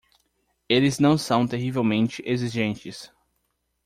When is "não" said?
0.97-1.15